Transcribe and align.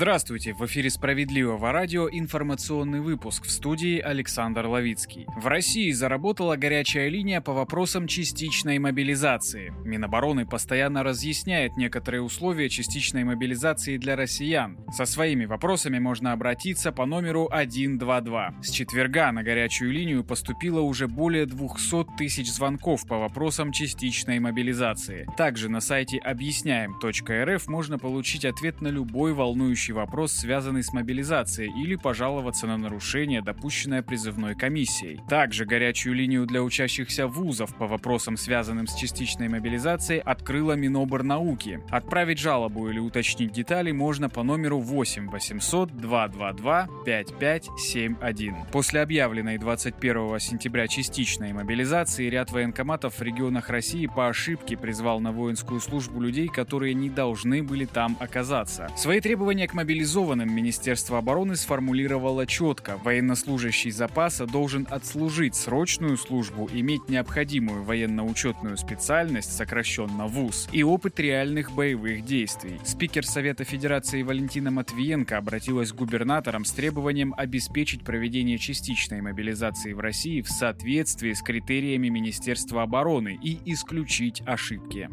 Здравствуйте! 0.00 0.54
В 0.54 0.64
эфире 0.64 0.88
Справедливого 0.88 1.72
радио 1.72 2.08
информационный 2.10 3.02
выпуск 3.02 3.44
в 3.44 3.50
студии 3.50 3.98
Александр 3.98 4.64
Ловицкий. 4.64 5.26
В 5.36 5.46
России 5.46 5.90
заработала 5.90 6.56
горячая 6.56 7.10
линия 7.10 7.42
по 7.42 7.52
вопросам 7.52 8.06
частичной 8.06 8.78
мобилизации. 8.78 9.74
Минобороны 9.84 10.46
постоянно 10.46 11.02
разъясняет 11.02 11.76
некоторые 11.76 12.22
условия 12.22 12.70
частичной 12.70 13.24
мобилизации 13.24 13.98
для 13.98 14.16
россиян. 14.16 14.78
Со 14.90 15.04
своими 15.04 15.44
вопросами 15.44 15.98
можно 15.98 16.32
обратиться 16.32 16.92
по 16.92 17.04
номеру 17.04 17.50
122. 17.54 18.54
С 18.62 18.70
четверга 18.70 19.30
на 19.32 19.42
горячую 19.42 19.92
линию 19.92 20.24
поступило 20.24 20.80
уже 20.80 21.08
более 21.08 21.44
200 21.44 22.16
тысяч 22.16 22.50
звонков 22.50 23.06
по 23.06 23.18
вопросам 23.18 23.70
частичной 23.70 24.38
мобилизации. 24.38 25.28
Также 25.36 25.68
на 25.68 25.80
сайте 25.80 26.16
объясняем.рф 26.16 27.68
можно 27.68 27.98
получить 27.98 28.46
ответ 28.46 28.80
на 28.80 28.88
любой 28.88 29.34
волнующий 29.34 29.89
волнующий 29.90 29.92
вопрос, 29.92 30.32
связанный 30.32 30.82
с 30.82 30.92
мобилизацией, 30.92 31.70
или 31.82 31.96
пожаловаться 31.96 32.66
на 32.66 32.76
нарушение, 32.76 33.42
допущенное 33.42 34.02
призывной 34.02 34.54
комиссией. 34.54 35.20
Также 35.28 35.64
горячую 35.64 36.14
линию 36.14 36.46
для 36.46 36.62
учащихся 36.62 37.26
вузов 37.26 37.74
по 37.76 37.86
вопросам, 37.86 38.36
связанным 38.36 38.86
с 38.86 38.94
частичной 38.94 39.48
мобилизацией, 39.48 40.20
открыла 40.20 40.72
Миноборнауки. 40.72 41.80
Отправить 41.90 42.38
жалобу 42.38 42.88
или 42.88 42.98
уточнить 42.98 43.52
детали 43.52 43.92
можно 43.92 44.28
по 44.28 44.42
номеру 44.42 44.80
8 44.80 45.28
800 45.28 45.96
222 45.96 46.88
5571. 47.04 48.54
После 48.72 49.00
объявленной 49.02 49.58
21 49.58 50.38
сентября 50.40 50.86
частичной 50.86 51.52
мобилизации 51.52 52.30
ряд 52.30 52.50
военкоматов 52.50 53.18
в 53.18 53.22
регионах 53.22 53.68
России 53.68 54.06
по 54.06 54.28
ошибке 54.28 54.76
призвал 54.76 55.20
на 55.20 55.32
воинскую 55.32 55.80
службу 55.80 56.20
людей, 56.20 56.48
которые 56.48 56.94
не 56.94 57.10
должны 57.10 57.62
были 57.62 57.84
там 57.84 58.16
оказаться. 58.20 58.88
Свои 58.96 59.20
требования 59.20 59.68
к 59.68 59.74
мобилизованным 59.80 60.54
Министерство 60.54 61.16
обороны 61.16 61.56
сформулировало 61.56 62.46
четко. 62.46 62.98
Военнослужащий 63.02 63.90
запаса 63.90 64.44
должен 64.44 64.86
отслужить 64.90 65.54
срочную 65.54 66.18
службу, 66.18 66.68
иметь 66.70 67.08
необходимую 67.08 67.82
военно-учетную 67.82 68.76
специальность, 68.76 69.56
сокращенно 69.56 70.26
ВУЗ, 70.26 70.68
и 70.70 70.82
опыт 70.82 71.18
реальных 71.18 71.72
боевых 71.72 72.26
действий. 72.26 72.78
Спикер 72.84 73.24
Совета 73.24 73.64
Федерации 73.64 74.22
Валентина 74.22 74.70
Матвиенко 74.70 75.38
обратилась 75.38 75.92
к 75.92 75.96
губернаторам 75.96 76.66
с 76.66 76.72
требованием 76.72 77.34
обеспечить 77.34 78.04
проведение 78.04 78.58
частичной 78.58 79.22
мобилизации 79.22 79.94
в 79.94 80.00
России 80.00 80.42
в 80.42 80.50
соответствии 80.50 81.32
с 81.32 81.40
критериями 81.40 82.10
Министерства 82.10 82.82
обороны 82.82 83.38
и 83.42 83.58
исключить 83.64 84.42
ошибки. 84.44 85.08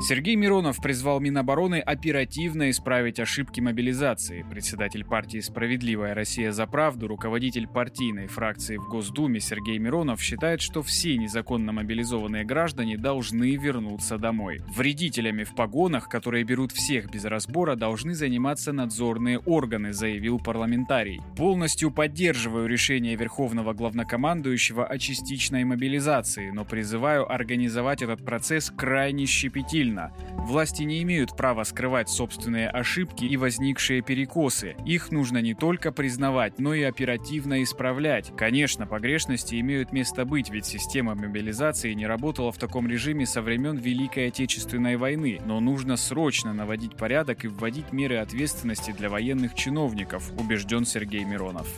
Сергей 0.00 0.36
Миронов 0.36 0.80
призвал 0.80 1.18
Минобороны 1.18 1.80
оперативно 1.80 2.70
исправить 2.70 3.18
ошибки 3.18 3.60
мобилизации. 3.60 4.46
Председатель 4.48 5.04
партии 5.04 5.40
«Справедливая 5.40 6.14
Россия 6.14 6.52
за 6.52 6.68
правду», 6.68 7.08
руководитель 7.08 7.66
партийной 7.66 8.28
фракции 8.28 8.76
в 8.76 8.88
Госдуме 8.88 9.40
Сергей 9.40 9.76
Миронов 9.78 10.22
считает, 10.22 10.60
что 10.60 10.82
все 10.82 11.16
незаконно 11.16 11.72
мобилизованные 11.72 12.44
граждане 12.44 12.96
должны 12.96 13.56
вернуться 13.56 14.18
домой. 14.18 14.60
Вредителями 14.68 15.42
в 15.42 15.56
погонах, 15.56 16.08
которые 16.08 16.44
берут 16.44 16.70
всех 16.70 17.10
без 17.10 17.24
разбора, 17.24 17.74
должны 17.74 18.14
заниматься 18.14 18.72
надзорные 18.72 19.40
органы, 19.40 19.92
заявил 19.92 20.38
парламентарий. 20.38 21.20
Полностью 21.36 21.90
поддерживаю 21.90 22.68
решение 22.68 23.16
Верховного 23.16 23.72
главнокомандующего 23.72 24.86
о 24.86 24.96
частичной 24.96 25.64
мобилизации, 25.64 26.50
но 26.50 26.64
призываю 26.64 27.28
организовать 27.28 28.00
этот 28.02 28.24
процесс 28.24 28.70
крайне 28.70 29.26
щепетильно 29.26 29.87
сильно. 29.88 30.12
Власти 30.36 30.82
не 30.82 31.02
имеют 31.02 31.36
права 31.36 31.64
скрывать 31.64 32.08
собственные 32.08 32.68
ошибки 32.68 33.24
и 33.24 33.36
возникшие 33.36 34.02
перекосы. 34.02 34.76
Их 34.86 35.10
нужно 35.10 35.38
не 35.38 35.54
только 35.54 35.92
признавать, 35.92 36.58
но 36.58 36.74
и 36.74 36.82
оперативно 36.82 37.62
исправлять. 37.62 38.32
Конечно, 38.36 38.86
погрешности 38.86 39.60
имеют 39.60 39.92
место 39.92 40.24
быть, 40.24 40.50
ведь 40.50 40.66
система 40.66 41.14
мобилизации 41.14 41.92
не 41.92 42.06
работала 42.06 42.52
в 42.52 42.58
таком 42.58 42.88
режиме 42.88 43.26
со 43.26 43.42
времен 43.42 43.76
Великой 43.76 44.28
Отечественной 44.28 44.96
войны, 44.96 45.40
но 45.44 45.60
нужно 45.60 45.96
срочно 45.96 46.52
наводить 46.52 46.96
порядок 46.96 47.44
и 47.44 47.48
вводить 47.48 47.92
меры 47.92 48.16
ответственности 48.16 48.92
для 48.92 49.08
военных 49.08 49.54
чиновников, 49.54 50.30
убежден 50.38 50.84
Сергей 50.84 51.24
Миронов. 51.24 51.68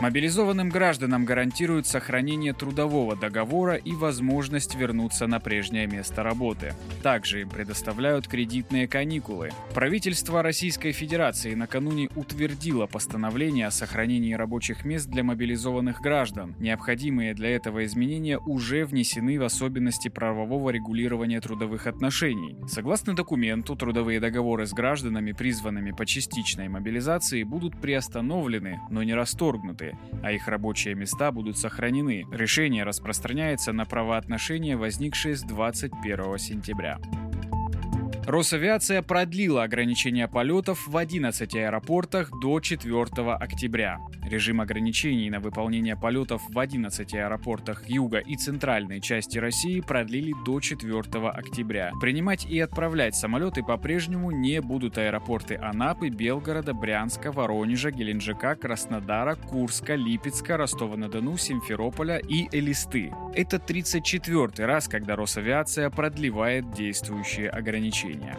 Мобилизованным 0.00 0.70
гражданам 0.70 1.26
гарантируют 1.26 1.86
сохранение 1.86 2.54
трудового 2.54 3.16
договора 3.16 3.74
и 3.74 3.92
возможность 3.94 4.74
вернуться 4.74 5.26
на 5.26 5.40
прежнее 5.40 5.86
место 5.86 6.22
работы. 6.22 6.72
Также 7.02 7.42
им 7.42 7.50
предоставляют 7.50 8.26
кредитные 8.26 8.88
каникулы. 8.88 9.50
Правительство 9.74 10.42
Российской 10.42 10.92
Федерации 10.92 11.54
накануне 11.54 12.08
утвердило 12.16 12.86
постановление 12.86 13.66
о 13.66 13.70
сохранении 13.70 14.32
рабочих 14.32 14.86
мест 14.86 15.06
для 15.06 15.22
мобилизованных 15.22 16.00
граждан. 16.00 16.54
Необходимые 16.58 17.34
для 17.34 17.50
этого 17.50 17.84
изменения 17.84 18.38
уже 18.38 18.86
внесены 18.86 19.38
в 19.38 19.42
особенности 19.42 20.08
правового 20.08 20.70
регулирования 20.70 21.42
трудовых 21.42 21.86
отношений. 21.86 22.56
Согласно 22.68 23.14
документу, 23.14 23.76
трудовые 23.76 24.18
договоры 24.18 24.66
с 24.66 24.72
гражданами, 24.72 25.32
призванными 25.32 25.90
по 25.90 26.06
частичной 26.06 26.68
мобилизации, 26.68 27.42
будут 27.42 27.78
приостановлены, 27.78 28.80
но 28.88 29.02
не 29.02 29.12
расторгнуты 29.12 29.89
а 30.22 30.32
их 30.32 30.48
рабочие 30.48 30.94
места 30.94 31.32
будут 31.32 31.58
сохранены. 31.58 32.26
Решение 32.32 32.84
распространяется 32.84 33.72
на 33.72 33.84
правоотношения, 33.84 34.76
возникшие 34.76 35.36
с 35.36 35.42
21 35.42 36.38
сентября. 36.38 36.98
Росавиация 38.26 39.02
продлила 39.02 39.64
ограничения 39.64 40.28
полетов 40.28 40.86
в 40.86 40.96
11 40.96 41.54
аэропортах 41.54 42.30
до 42.40 42.60
4 42.60 43.32
октября. 43.32 43.98
Режим 44.30 44.60
ограничений 44.60 45.28
на 45.28 45.40
выполнение 45.40 45.96
полетов 45.96 46.42
в 46.48 46.56
11 46.56 47.14
аэропортах 47.14 47.90
юга 47.90 48.18
и 48.18 48.36
центральной 48.36 49.00
части 49.00 49.38
России 49.38 49.80
продлили 49.80 50.32
до 50.44 50.60
4 50.60 51.00
октября. 51.30 51.90
Принимать 52.00 52.44
и 52.44 52.60
отправлять 52.60 53.16
самолеты 53.16 53.64
по-прежнему 53.64 54.30
не 54.30 54.60
будут 54.60 54.98
аэропорты 54.98 55.56
Анапы, 55.56 56.10
Белгорода, 56.10 56.72
Брянска, 56.74 57.32
Воронежа, 57.32 57.90
Геленджика, 57.90 58.54
Краснодара, 58.54 59.34
Курска, 59.34 59.96
Липецка, 59.96 60.56
Ростова-на-Дону, 60.56 61.36
Симферополя 61.36 62.18
и 62.18 62.46
Элисты. 62.56 63.12
Это 63.34 63.58
34 63.58 64.64
раз, 64.64 64.86
когда 64.86 65.16
Росавиация 65.16 65.90
продлевает 65.90 66.72
действующие 66.72 67.50
ограничения. 67.50 68.36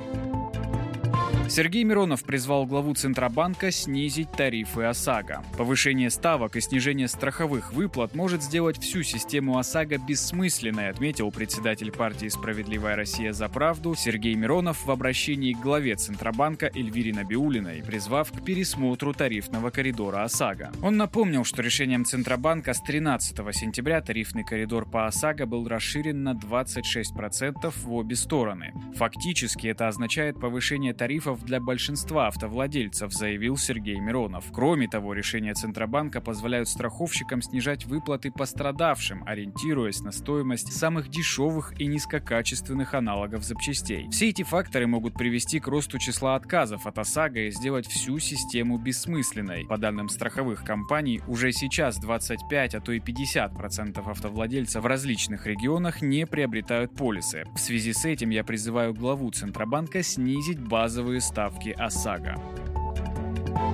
Сергей 1.51 1.83
Миронов 1.83 2.23
призвал 2.23 2.65
главу 2.65 2.93
Центробанка 2.93 3.71
снизить 3.71 4.31
тарифы 4.31 4.83
ОСАГО. 4.83 5.43
Повышение 5.57 6.09
ставок 6.09 6.55
и 6.55 6.61
снижение 6.61 7.09
страховых 7.09 7.73
выплат 7.73 8.15
может 8.15 8.41
сделать 8.41 8.81
всю 8.81 9.03
систему 9.03 9.57
ОСАГО 9.57 9.97
бессмысленной, 9.97 10.87
отметил 10.87 11.29
председатель 11.29 11.91
партии 11.91 12.29
«Справедливая 12.29 12.95
Россия 12.95 13.33
за 13.33 13.49
правду» 13.49 13.95
Сергей 13.95 14.33
Миронов 14.35 14.85
в 14.85 14.91
обращении 14.91 15.51
к 15.51 15.59
главе 15.59 15.97
Центробанка 15.97 16.71
Эльвире 16.73 17.13
Набиулиной, 17.13 17.83
призвав 17.85 18.31
к 18.31 18.41
пересмотру 18.45 19.13
тарифного 19.13 19.71
коридора 19.71 20.23
ОСАГО. 20.23 20.71
Он 20.81 20.95
напомнил, 20.95 21.43
что 21.43 21.61
решением 21.61 22.05
Центробанка 22.05 22.73
с 22.73 22.81
13 22.81 23.35
сентября 23.53 23.99
тарифный 23.99 24.45
коридор 24.45 24.89
по 24.89 25.05
ОСАГО 25.05 25.47
был 25.47 25.67
расширен 25.67 26.23
на 26.23 26.31
26% 26.31 27.73
в 27.75 27.93
обе 27.93 28.15
стороны. 28.15 28.71
Фактически 28.95 29.67
это 29.67 29.89
означает 29.89 30.39
повышение 30.39 30.93
тарифов 30.93 31.40
для 31.41 31.59
большинства 31.59 32.27
автовладельцев, 32.27 33.11
заявил 33.13 33.57
Сергей 33.57 33.99
Миронов. 33.99 34.45
Кроме 34.51 34.87
того, 34.87 35.13
решения 35.13 35.53
Центробанка 35.53 36.21
позволяют 36.21 36.69
страховщикам 36.69 37.41
снижать 37.41 37.85
выплаты 37.85 38.31
пострадавшим, 38.31 39.23
ориентируясь 39.25 40.01
на 40.01 40.11
стоимость 40.11 40.73
самых 40.73 41.09
дешевых 41.09 41.79
и 41.79 41.85
низкокачественных 41.85 42.93
аналогов 42.93 43.43
запчастей. 43.43 44.09
Все 44.09 44.29
эти 44.29 44.43
факторы 44.43 44.87
могут 44.87 45.13
привести 45.13 45.59
к 45.59 45.67
росту 45.67 45.99
числа 45.99 46.35
отказов 46.35 46.85
от 46.85 46.97
ОСАГО 46.97 47.47
и 47.47 47.51
сделать 47.51 47.87
всю 47.87 48.19
систему 48.19 48.77
бессмысленной. 48.77 49.65
По 49.65 49.77
данным 49.77 50.09
страховых 50.09 50.63
компаний, 50.63 51.21
уже 51.27 51.51
сейчас 51.51 51.97
25, 51.99 52.75
а 52.75 52.81
то 52.81 52.91
и 52.91 52.99
50% 52.99 54.09
автовладельцев 54.09 54.83
в 54.83 54.85
различных 54.85 55.45
регионах 55.47 56.01
не 56.01 56.25
приобретают 56.25 56.93
полисы. 56.95 57.45
В 57.55 57.59
связи 57.59 57.93
с 57.93 58.05
этим 58.05 58.29
я 58.29 58.43
призываю 58.43 58.93
главу 58.93 59.31
Центробанка 59.31 60.03
снизить 60.03 60.59
базовые 60.59 61.20
ставки 61.21 61.69
ОСАГО. 61.69 62.35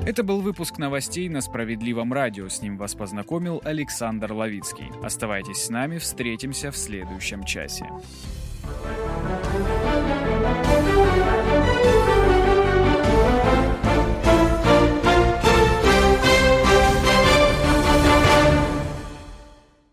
Это 0.05 0.23
был 0.23 0.41
выпуск 0.41 0.77
новостей 0.77 1.27
на 1.27 1.41
Справедливом 1.41 2.13
радио. 2.13 2.47
С 2.47 2.61
ним 2.61 2.77
вас 2.77 2.95
познакомил 2.95 3.61
Александр 3.63 4.31
Ловицкий. 4.31 4.91
Оставайтесь 5.03 5.65
с 5.65 5.69
нами, 5.69 5.97
встретимся 5.97 6.71
в 6.71 6.77
следующем 6.77 7.43
часе. 7.43 7.89
thank 10.67 10.97
you 10.97 11.06